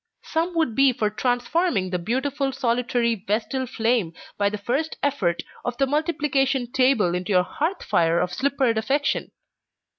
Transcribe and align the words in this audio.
Some 0.23 0.55
would 0.55 0.73
be 0.73 0.93
for 0.93 1.11
transforming 1.11 1.91
the 1.91 1.99
beautiful 1.99 2.51
solitary 2.51 3.13
vestal 3.13 3.67
flame 3.67 4.13
by 4.35 4.49
the 4.49 4.57
first 4.57 4.97
effort 5.03 5.43
of 5.63 5.77
the 5.77 5.85
multiplication 5.85 6.71
table 6.71 7.13
into 7.13 7.33
your 7.33 7.43
hearth 7.43 7.83
fire 7.83 8.19
of 8.19 8.33
slippered 8.33 8.79
affection. 8.79 9.29